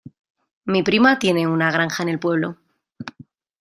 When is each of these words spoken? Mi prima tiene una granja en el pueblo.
Mi 0.65 0.81
prima 0.81 1.19
tiene 1.19 1.45
una 1.47 1.69
granja 1.71 2.01
en 2.01 2.09
el 2.09 2.17
pueblo. 2.19 2.57